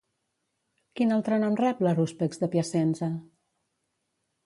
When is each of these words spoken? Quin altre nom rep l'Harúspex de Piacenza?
Quin 0.99 1.13
altre 1.17 1.37
nom 1.45 1.59
rep 1.61 1.85
l'Harúspex 1.87 2.43
de 2.45 2.53
Piacenza? 2.57 3.15